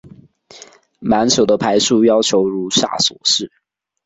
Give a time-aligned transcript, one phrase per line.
[0.97, 3.51] 满手的牌数要求如下所示。